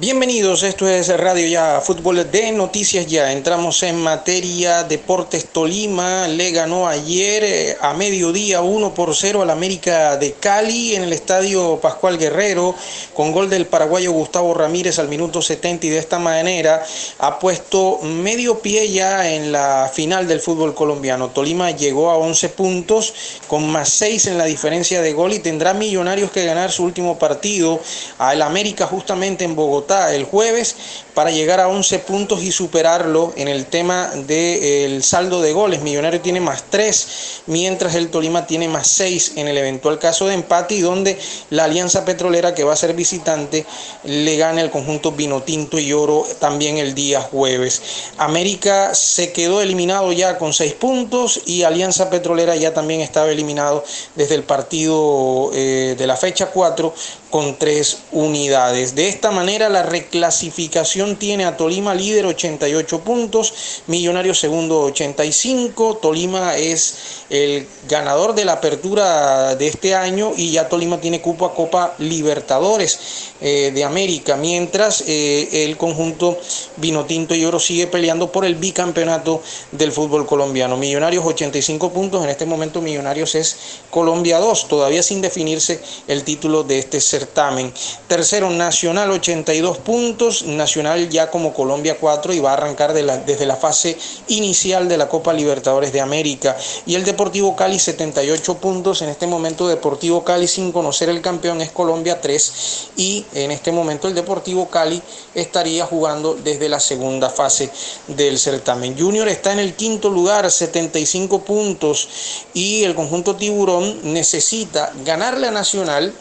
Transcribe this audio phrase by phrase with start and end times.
[0.00, 3.30] Bienvenidos, esto es Radio Ya, Fútbol de Noticias Ya.
[3.30, 9.50] Entramos en materia Deportes Tolima, le ganó ayer eh, a mediodía 1 por 0 al
[9.50, 12.74] América de Cali en el estadio Pascual Guerrero,
[13.14, 16.84] con gol del paraguayo Gustavo Ramírez al minuto 70 y de esta manera
[17.20, 21.28] ha puesto medio pie ya en la final del fútbol colombiano.
[21.28, 23.14] Tolima llegó a 11 puntos
[23.46, 27.16] con más 6 en la diferencia de gol y tendrá Millonarios que ganar su último
[27.16, 27.78] partido
[28.18, 33.48] al América justamente en Bogotá el jueves para llegar a 11 puntos y superarlo en
[33.48, 35.82] el tema del saldo de goles.
[35.82, 40.34] Millonario tiene más 3, mientras el Tolima tiene más 6 en el eventual caso de
[40.34, 41.18] empate y donde
[41.50, 43.64] la Alianza Petrolera que va a ser visitante
[44.04, 47.82] le gana el conjunto Vino Tinto y Oro también el día jueves.
[48.18, 53.84] América se quedó eliminado ya con 6 puntos y Alianza Petrolera ya también estaba eliminado
[54.16, 56.92] desde el partido eh, de la fecha 4
[57.30, 58.94] con 3 unidades.
[58.94, 63.52] De esta manera la reclasificación tiene a Tolima líder 88 puntos,
[63.86, 70.68] Millonario segundo 85, Tolima es el ganador de la apertura de este año y ya
[70.68, 76.38] Tolima tiene cupo a Copa Libertadores eh, de América, mientras eh, el conjunto
[76.76, 80.76] Vinotinto y Oro sigue peleando por el bicampeonato del fútbol colombiano.
[80.76, 83.56] Millonarios 85 puntos, en este momento Millonarios es
[83.90, 87.72] Colombia 2, todavía sin definirse el título de este certamen.
[88.08, 93.56] Tercero, Nacional 82 puntos, Nacional ya como Colombia 4 y va a arrancar desde la
[93.56, 93.96] fase
[94.28, 96.56] inicial de la Copa Libertadores de América.
[96.86, 101.60] Y el Deportivo Cali 78 puntos, en este momento Deportivo Cali sin conocer el campeón
[101.60, 102.52] es Colombia 3
[102.96, 105.02] y en este momento el Deportivo Cali
[105.34, 107.70] estaría jugando desde la segunda fase
[108.08, 108.98] del certamen.
[108.98, 112.08] Junior está en el quinto lugar, 75 puntos
[112.54, 116.12] y el conjunto Tiburón necesita ganarle a Nacional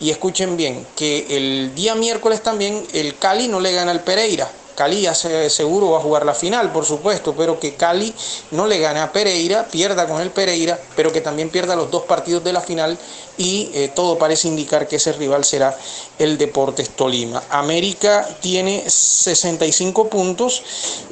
[0.00, 4.50] y escuchen bien, que el día miércoles también el Cali no le gana al Pereira.
[4.76, 8.14] Cali ya seguro va a jugar la final, por supuesto, pero que Cali
[8.50, 12.02] no le gane a Pereira, pierda con el Pereira, pero que también pierda los dos
[12.02, 12.98] partidos de la final
[13.38, 15.76] y eh, todo parece indicar que ese rival será
[16.18, 17.42] el Deportes Tolima.
[17.50, 20.62] América tiene 65 puntos,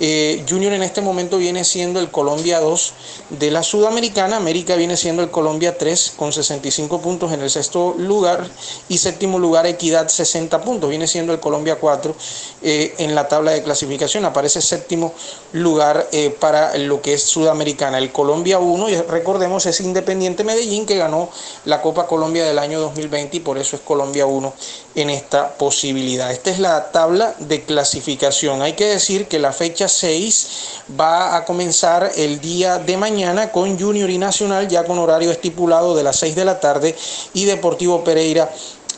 [0.00, 2.92] eh, Junior en este momento viene siendo el Colombia 2
[3.30, 7.94] de la Sudamericana, América viene siendo el Colombia 3 con 65 puntos en el sexto
[7.98, 8.46] lugar
[8.88, 12.14] y séptimo lugar Equidad 60 puntos, viene siendo el Colombia 4
[12.62, 15.12] eh, en la tabla de clasificación, aparece séptimo
[15.52, 16.08] lugar
[16.40, 21.28] para lo que es Sudamericana, el Colombia 1 y recordemos es Independiente Medellín que ganó
[21.64, 24.54] la Copa Colombia del año 2020 y por eso es Colombia 1
[24.94, 26.30] en esta posibilidad.
[26.30, 28.62] Esta es la tabla de clasificación.
[28.62, 30.48] Hay que decir que la fecha 6
[31.00, 35.97] va a comenzar el día de mañana con Junior y Nacional ya con horario estipulado
[35.97, 36.94] de las 6 de la tarde
[37.32, 38.48] y Deportivo Pereira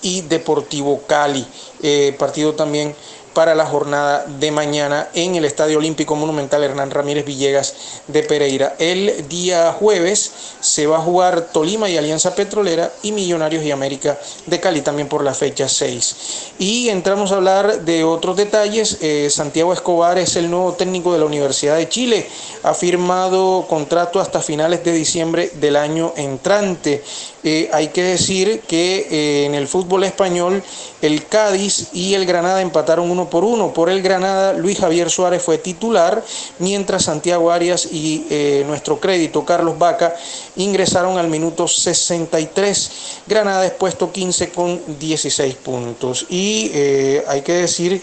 [0.03, 1.47] y Deportivo Cali.
[1.83, 2.95] Eh, partido también
[3.37, 7.75] para la jornada de mañana en el Estadio Olímpico Monumental Hernán Ramírez Villegas
[8.07, 8.77] de Pereira.
[8.79, 14.19] El día jueves se va a jugar Tolima y Alianza Petrolera y Millonarios y América
[14.47, 16.17] de Cali también por la fecha 6.
[16.59, 18.97] Y entramos a hablar de otros detalles.
[19.03, 22.27] Eh, Santiago Escobar es el nuevo técnico de la Universidad de Chile.
[22.63, 27.05] Ha firmado contrato hasta finales de diciembre del año entrante.
[27.45, 30.65] Eh, hay que decir que eh, en el fútbol español
[31.03, 33.73] el Cádiz y el Granada empataron por uno.
[33.73, 36.25] Por el Granada, Luis Javier Suárez fue titular,
[36.59, 40.15] mientras Santiago Arias y eh, nuestro crédito, Carlos Vaca,
[40.57, 42.91] ingresaron al minuto 63.
[43.27, 46.27] Granada es puesto 15 con 16 puntos.
[46.29, 48.03] Y eh, hay que decir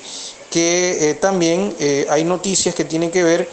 [0.49, 1.75] que eh, también
[2.09, 3.49] hay noticias que tienen que ver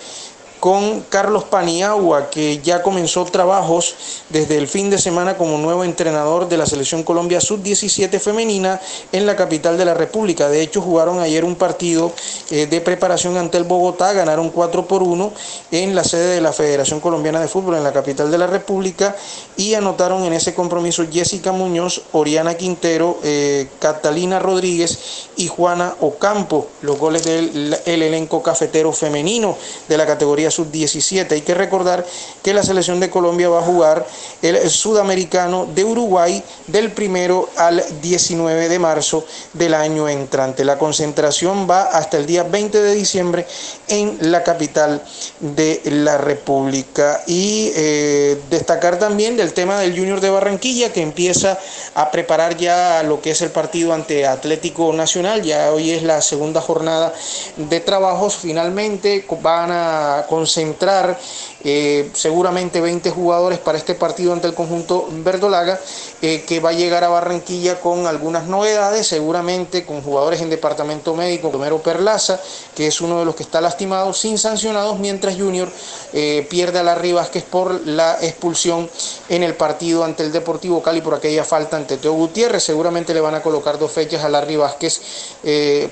[0.60, 3.96] con Carlos Paniagua, que ya comenzó trabajos
[4.28, 9.24] desde el fin de semana como nuevo entrenador de la Selección Colombia Sub-17 femenina en
[9.24, 10.48] la capital de la República.
[10.48, 12.12] De hecho, jugaron ayer un partido
[12.50, 15.32] eh, de preparación ante el Bogotá, ganaron 4 por 1
[15.72, 19.16] en la sede de la Federación Colombiana de Fútbol en la capital de la República
[19.56, 26.68] y anotaron en ese compromiso Jessica Muñoz, Oriana Quintero, eh, Catalina Rodríguez y Juana Ocampo,
[26.82, 29.56] los goles del elenco cafetero femenino
[29.88, 31.32] de la categoría sub-17.
[31.32, 32.04] Hay que recordar
[32.42, 34.06] que la selección de Colombia va a jugar
[34.42, 40.64] el sudamericano de Uruguay del primero al 19 de marzo del año entrante.
[40.64, 43.46] La concentración va hasta el día 20 de diciembre
[43.88, 45.02] en la capital
[45.40, 47.22] de la República.
[47.26, 51.58] Y eh, destacar también del tema del Junior de Barranquilla que empieza
[51.94, 55.42] a preparar ya lo que es el partido ante Atlético Nacional.
[55.42, 57.12] Ya hoy es la segunda jornada
[57.56, 58.36] de trabajos.
[58.36, 61.18] Finalmente van a concentrar
[61.62, 65.78] eh, seguramente 20 jugadores para este partido ante el conjunto verdolaga,
[66.22, 71.14] eh, que va a llegar a Barranquilla con algunas novedades, seguramente con jugadores en departamento
[71.14, 72.40] médico, Romero Perlaza,
[72.74, 75.68] que es uno de los que está lastimado, sin sancionados, mientras Junior
[76.14, 78.88] eh, pierde a Larry Vázquez por la expulsión
[79.28, 82.62] en el partido ante el Deportivo Cali por aquella falta ante Teo Gutiérrez.
[82.62, 85.00] Seguramente le van a colocar dos fechas a Larry Vázquez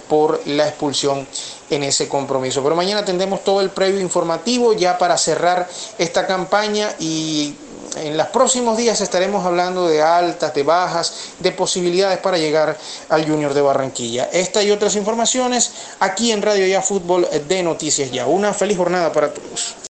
[0.09, 1.26] por la expulsión
[1.70, 2.62] en ese compromiso.
[2.62, 5.69] Pero mañana tendremos todo el previo informativo ya para cerrar
[5.99, 7.55] esta campaña y
[7.97, 12.76] en los próximos días estaremos hablando de altas, de bajas, de posibilidades para llegar
[13.09, 14.29] al Junior de Barranquilla.
[14.32, 18.26] Esta y otras informaciones aquí en Radio Ya Fútbol de Noticias Ya.
[18.26, 19.75] Una feliz jornada para todos.